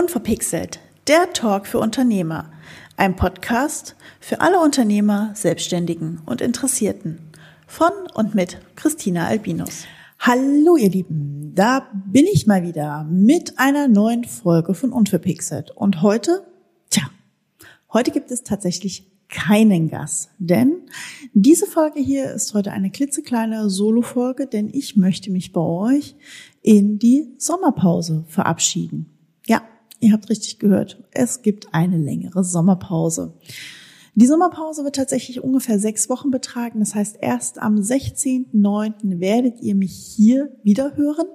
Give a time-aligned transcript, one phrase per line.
[0.00, 2.50] Unverpixelt, der Talk für Unternehmer.
[2.96, 7.18] Ein Podcast für alle Unternehmer, Selbstständigen und Interessierten.
[7.66, 9.84] Von und mit Christina Albinus.
[10.18, 15.70] Hallo ihr Lieben, da bin ich mal wieder mit einer neuen Folge von Unverpixelt.
[15.72, 16.46] Und heute,
[16.88, 17.02] tja,
[17.92, 20.80] heute gibt es tatsächlich keinen Gast, denn
[21.34, 26.16] diese Folge hier ist heute eine klitzekleine Solo-Folge, denn ich möchte mich bei euch
[26.62, 29.19] in die Sommerpause verabschieden.
[30.00, 33.34] Ihr habt richtig gehört, es gibt eine längere Sommerpause.
[34.14, 36.80] Die Sommerpause wird tatsächlich ungefähr sechs Wochen betragen.
[36.80, 39.20] Das heißt, erst am 16.09.
[39.20, 41.26] werdet ihr mich hier wieder hören.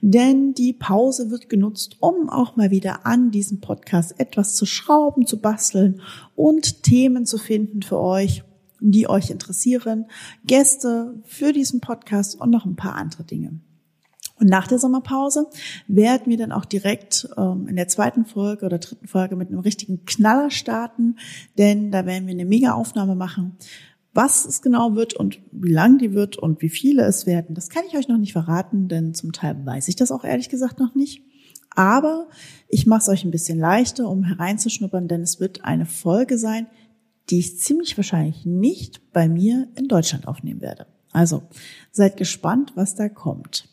[0.00, 5.26] Denn die Pause wird genutzt, um auch mal wieder an diesem Podcast etwas zu schrauben,
[5.26, 6.00] zu basteln
[6.36, 8.44] und Themen zu finden für euch,
[8.80, 10.06] die euch interessieren,
[10.44, 13.60] Gäste für diesen Podcast und noch ein paar andere Dinge.
[14.40, 15.46] Und nach der Sommerpause
[15.86, 19.60] werden wir dann auch direkt ähm, in der zweiten Folge oder dritten Folge mit einem
[19.60, 21.16] richtigen Knaller starten,
[21.56, 23.56] denn da werden wir eine Mega-Aufnahme machen.
[24.14, 27.68] Was es genau wird und wie lang die wird und wie viele es werden, das
[27.68, 30.78] kann ich euch noch nicht verraten, denn zum Teil weiß ich das auch ehrlich gesagt
[30.78, 31.22] noch nicht.
[31.70, 32.28] Aber
[32.68, 36.66] ich mache es euch ein bisschen leichter, um hereinzuschnuppern, denn es wird eine Folge sein,
[37.30, 40.86] die ich ziemlich wahrscheinlich nicht bei mir in Deutschland aufnehmen werde.
[41.12, 41.42] Also
[41.92, 43.68] seid gespannt, was da kommt.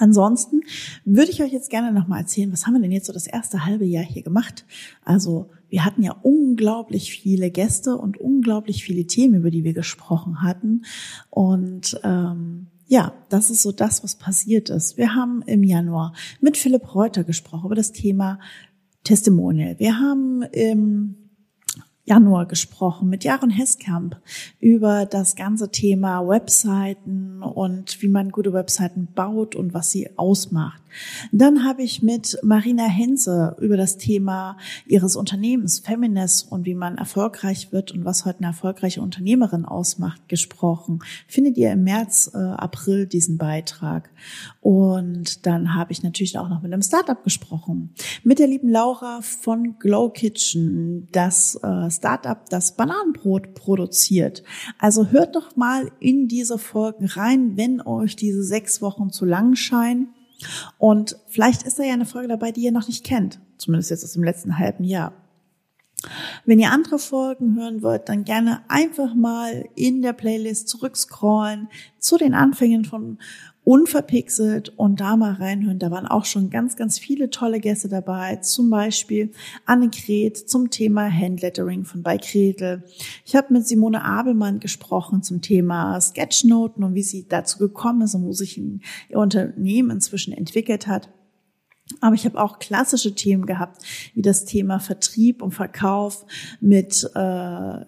[0.00, 0.62] Ansonsten
[1.04, 3.66] würde ich euch jetzt gerne nochmal erzählen, was haben wir denn jetzt so das erste
[3.66, 4.64] halbe Jahr hier gemacht?
[5.04, 10.42] Also wir hatten ja unglaublich viele Gäste und unglaublich viele Themen, über die wir gesprochen
[10.42, 10.86] hatten.
[11.28, 14.96] Und ähm, ja, das ist so das, was passiert ist.
[14.96, 18.40] Wir haben im Januar mit Philipp Reuter gesprochen über das Thema
[19.04, 19.78] Testimonial.
[19.78, 21.19] Wir haben im
[22.10, 24.16] Januar gesprochen mit Jaron Heskamp
[24.58, 30.82] über das ganze Thema Webseiten und wie man gute Webseiten baut und was sie ausmacht.
[31.32, 34.56] Dann habe ich mit Marina Hense über das Thema
[34.86, 40.28] ihres Unternehmens Feminist und wie man erfolgreich wird und was heute eine erfolgreiche Unternehmerin ausmacht
[40.28, 41.00] gesprochen.
[41.26, 44.10] Findet ihr im März, äh, April diesen Beitrag.
[44.60, 47.94] Und dann habe ich natürlich auch noch mit einem Startup gesprochen.
[48.24, 54.42] Mit der lieben Laura von Glow Kitchen, das äh, Startup, das Bananenbrot produziert.
[54.78, 59.54] Also hört doch mal in diese Folgen rein, wenn euch diese sechs Wochen zu lang
[59.54, 60.14] scheinen.
[60.78, 63.40] Und vielleicht ist da ja eine Folge dabei, die ihr noch nicht kennt.
[63.58, 65.12] Zumindest jetzt aus dem letzten halben Jahr.
[66.46, 71.68] Wenn ihr andere Folgen hören wollt, dann gerne einfach mal in der Playlist zurückscrollen
[71.98, 73.18] zu den Anfängen von
[73.64, 75.78] unverpixelt und da mal reinhören.
[75.78, 78.36] Da waren auch schon ganz, ganz viele tolle Gäste dabei.
[78.36, 79.32] Zum Beispiel
[79.66, 82.84] Annegret zum Thema Handlettering von bei Kretel.
[83.24, 88.14] Ich habe mit Simone Abelmann gesprochen zum Thema Sketchnoten und wie sie dazu gekommen ist
[88.14, 91.10] und wo sich ihr Unternehmen inzwischen entwickelt hat.
[92.00, 93.82] Aber ich habe auch klassische Themen gehabt,
[94.14, 96.24] wie das Thema Vertrieb und Verkauf
[96.60, 97.84] mit äh,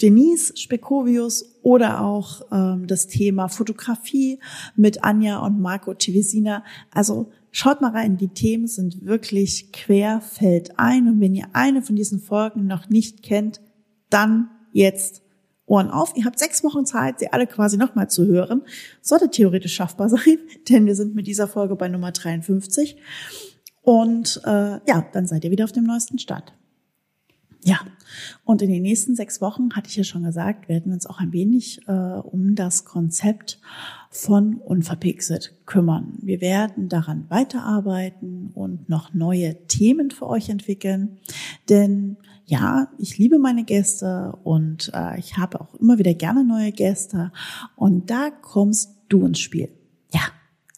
[0.00, 4.38] Denise Spekovius oder auch ähm, das Thema Fotografie
[4.76, 6.64] mit Anja und Marco Tivesina.
[6.90, 11.08] Also schaut mal rein, die Themen sind wirklich querfeld ein.
[11.08, 13.60] Und wenn ihr eine von diesen Folgen noch nicht kennt,
[14.10, 15.22] dann jetzt
[15.66, 16.12] Ohren auf.
[16.16, 18.62] Ihr habt sechs Wochen Zeit, sie alle quasi nochmal zu hören.
[19.00, 20.38] Sollte theoretisch schaffbar sein,
[20.68, 22.96] denn wir sind mit dieser Folge bei Nummer 53.
[23.82, 26.52] Und äh, ja, dann seid ihr wieder auf dem neuesten Stand.
[27.64, 27.80] Ja,
[28.44, 31.18] und in den nächsten sechs Wochen, hatte ich ja schon gesagt, werden wir uns auch
[31.18, 33.58] ein wenig äh, um das Konzept
[34.10, 36.18] von Unverpixelt kümmern.
[36.20, 41.18] Wir werden daran weiterarbeiten und noch neue Themen für euch entwickeln.
[41.70, 46.72] Denn ja, ich liebe meine Gäste und äh, ich habe auch immer wieder gerne neue
[46.72, 47.32] Gäste.
[47.76, 49.70] Und da kommst du ins Spiel.
[50.12, 50.20] Ja,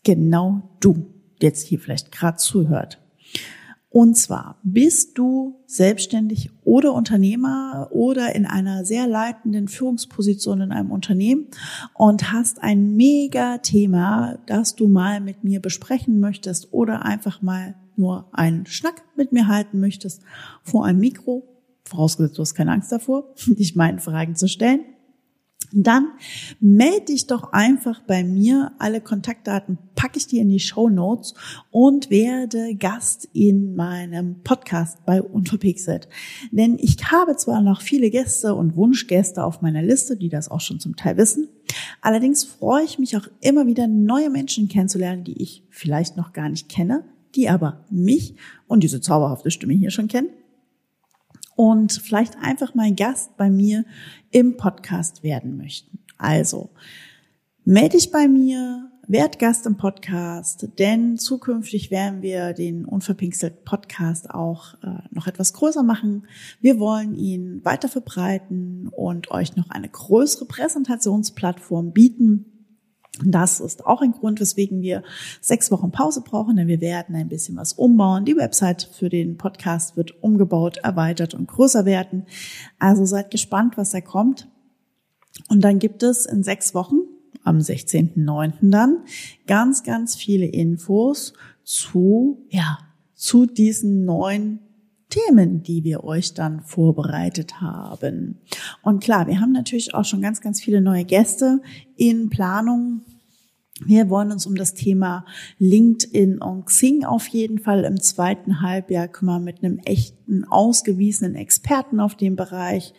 [0.04, 1.06] genau du,
[1.41, 3.00] jetzt hier vielleicht gerade zuhört.
[3.97, 10.91] Und zwar bist du selbstständig oder Unternehmer oder in einer sehr leitenden Führungsposition in einem
[10.91, 11.47] Unternehmen
[11.95, 17.75] und hast ein mega Thema, das du mal mit mir besprechen möchtest oder einfach mal
[17.97, 20.21] nur einen Schnack mit mir halten möchtest
[20.63, 21.48] vor einem Mikro,
[21.84, 24.81] vorausgesetzt du hast keine Angst davor, dich meinen Fragen zu stellen
[25.72, 26.09] dann
[26.60, 28.72] melde dich doch einfach bei mir.
[28.78, 31.34] Alle Kontaktdaten packe ich dir in die Show Notes
[31.71, 36.09] und werde Gast in meinem Podcast bei Unverpixelt.
[36.51, 40.60] Denn ich habe zwar noch viele Gäste und Wunschgäste auf meiner Liste, die das auch
[40.60, 41.48] schon zum Teil wissen.
[42.01, 46.48] Allerdings freue ich mich auch immer wieder, neue Menschen kennenzulernen, die ich vielleicht noch gar
[46.48, 47.04] nicht kenne,
[47.34, 48.34] die aber mich
[48.66, 50.28] und diese zauberhafte Stimme hier schon kennen
[51.57, 53.85] und vielleicht einfach mal Gast bei mir
[54.31, 55.99] im Podcast werden möchten.
[56.19, 56.71] Also,
[57.65, 64.31] melde dich bei mir, werd Gast im Podcast, denn zukünftig werden wir den Unverpixelt Podcast
[64.31, 66.27] auch äh, noch etwas größer machen.
[66.61, 72.56] Wir wollen ihn weiter verbreiten und euch noch eine größere Präsentationsplattform bieten.
[73.24, 75.03] Das ist auch ein Grund, weswegen wir
[75.41, 78.27] sechs Wochen Pause brauchen, denn wir werden ein bisschen was umbauen.
[78.27, 82.27] Die Website für den Podcast wird umgebaut, erweitert und größer werden.
[82.78, 84.48] Also seid gespannt, was da kommt.
[85.48, 86.97] Und dann gibt es in sechs Wochen
[87.42, 88.71] am 16.09.
[88.71, 88.98] dann
[89.47, 92.78] ganz, ganz viele Infos zu, ja,
[93.15, 94.66] zu diesen neuen
[95.09, 98.41] Themen, die wir euch dann vorbereitet haben.
[98.83, 101.61] Und klar, wir haben natürlich auch schon ganz, ganz viele neue Gäste
[101.97, 103.03] in Planung.
[103.85, 105.27] Wir wollen uns um das Thema
[105.59, 112.01] LinkedIn und Xing auf jeden Fall im zweiten Halbjahr kümmern mit einem echten, ausgewiesenen Experten
[112.01, 112.95] auf dem Bereich.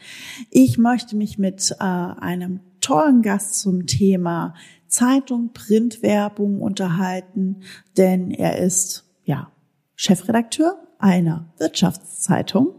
[0.52, 4.54] Ich möchte mich mit äh, einem tollen Gast zum Thema
[4.88, 7.62] Zeitung, Printwerbung unterhalten,
[7.98, 9.52] denn er ist, ja,
[9.96, 12.74] Chefredakteur einer Wirtschaftszeitung.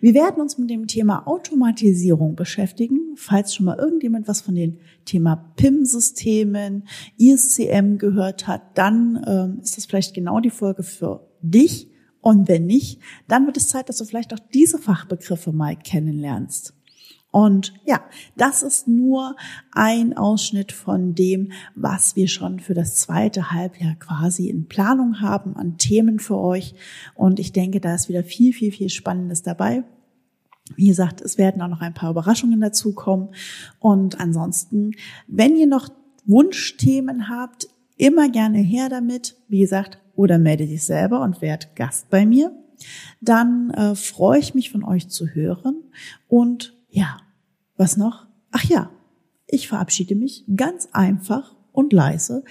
[0.00, 3.14] Wir werden uns mit dem Thema Automatisierung beschäftigen.
[3.16, 6.86] Falls schon mal irgendjemand was von dem Thema PIM-Systemen,
[7.18, 11.90] ISCM gehört hat, dann ähm, ist das vielleicht genau die Folge für dich.
[12.20, 16.74] Und wenn nicht, dann wird es Zeit, dass du vielleicht auch diese Fachbegriffe mal kennenlernst.
[17.34, 18.00] Und ja,
[18.36, 19.34] das ist nur
[19.72, 25.56] ein Ausschnitt von dem, was wir schon für das zweite Halbjahr quasi in Planung haben
[25.56, 26.76] an Themen für euch.
[27.16, 29.82] Und ich denke, da ist wieder viel, viel, viel Spannendes dabei.
[30.76, 33.30] Wie gesagt, es werden auch noch ein paar Überraschungen dazukommen.
[33.80, 34.92] Und ansonsten,
[35.26, 35.88] wenn ihr noch
[36.26, 37.66] Wunschthemen habt,
[37.96, 39.34] immer gerne her damit.
[39.48, 42.52] Wie gesagt, oder melde dich selber und werd Gast bei mir.
[43.20, 45.82] Dann äh, freue ich mich von euch zu hören
[46.28, 47.18] und ja,
[47.76, 48.26] was noch?
[48.52, 48.90] Ach ja,
[49.48, 52.44] ich verabschiede mich ganz einfach und leise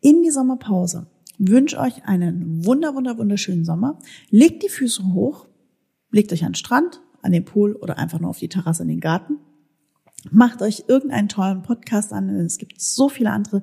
[0.00, 1.06] in die Sommerpause.
[1.38, 4.00] Wünsche euch einen wunder, wunder, wunderschönen Sommer.
[4.28, 5.46] Legt die Füße hoch,
[6.10, 8.88] legt euch an den Strand, an den Pool oder einfach nur auf die Terrasse in
[8.88, 9.38] den Garten.
[10.32, 12.28] Macht euch irgendeinen tollen Podcast an.
[12.28, 13.62] Es gibt so viele andere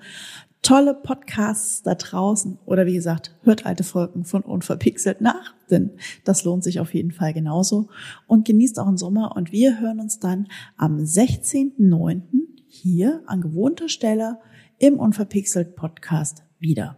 [0.63, 5.92] tolle Podcasts da draußen oder wie gesagt, hört alte Folgen von Unverpixelt nach, denn
[6.24, 7.89] das lohnt sich auf jeden Fall genauso
[8.27, 12.21] und genießt auch den Sommer und wir hören uns dann am 16.09.
[12.68, 14.39] hier an gewohnter Stelle
[14.80, 16.98] im Unverpixelt Podcast wieder.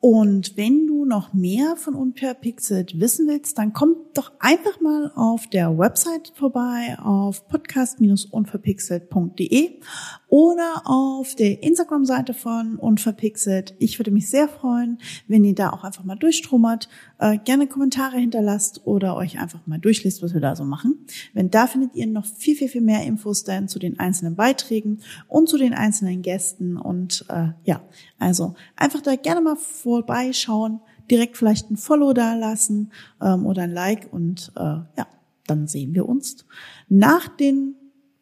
[0.00, 5.46] Und wenn du noch mehr von Unperpixelt wissen willst, dann komm doch einfach mal auf
[5.46, 9.78] der Website vorbei auf podcast-unverpixelt.de
[10.26, 13.76] oder auf der Instagram-Seite von Unverpixelt.
[13.78, 14.98] Ich würde mich sehr freuen,
[15.28, 16.88] wenn ihr da auch einfach mal durchstromert,
[17.20, 21.06] äh, gerne Kommentare hinterlasst oder euch einfach mal durchliest, was wir da so machen.
[21.32, 24.98] Wenn da findet ihr noch viel, viel, viel mehr Infos dann zu den einzelnen Beiträgen
[25.28, 27.82] und zu den einzelnen Gästen und äh, ja,
[28.18, 30.80] also einfach da gerne mal vorbeischauen,
[31.10, 35.06] direkt vielleicht ein Follow da lassen ähm, oder ein Like und äh, ja,
[35.46, 36.44] dann sehen wir uns
[36.88, 37.74] nach den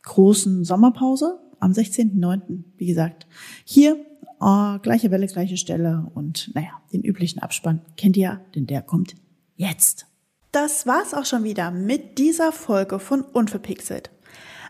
[0.02, 2.64] großen Sommerpause am 16.09.
[2.76, 3.26] Wie gesagt,
[3.64, 3.96] hier
[4.40, 9.14] äh, gleiche Welle, gleiche Stelle und naja, den üblichen Abspann kennt ihr, denn der kommt
[9.56, 10.06] jetzt.
[10.52, 14.10] Das war's auch schon wieder mit dieser Folge von Unverpixelt.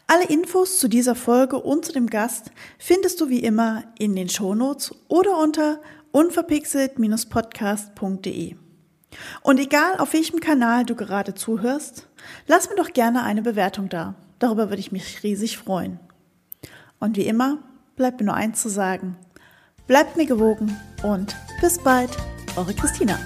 [0.08, 4.28] Alle Infos zu dieser Folge und zu dem Gast findest du wie immer in den
[4.28, 5.80] Shownotes oder unter
[6.16, 8.56] unverpixelt-podcast.de.
[9.42, 12.08] Und egal auf welchem Kanal du gerade zuhörst,
[12.46, 14.14] lass mir doch gerne eine Bewertung da.
[14.38, 16.00] Darüber würde ich mich riesig freuen.
[16.98, 17.58] Und wie immer
[17.96, 19.18] bleibt mir nur eins zu sagen.
[19.86, 22.16] Bleibt mir gewogen und bis bald,
[22.56, 23.18] eure Christina.